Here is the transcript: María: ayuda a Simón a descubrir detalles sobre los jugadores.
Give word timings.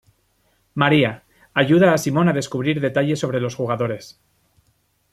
María: 0.73 1.25
ayuda 1.53 1.93
a 1.93 1.97
Simón 1.99 2.27
a 2.27 2.33
descubrir 2.33 2.81
detalles 2.81 3.19
sobre 3.19 3.39
los 3.39 3.53
jugadores. 3.53 4.19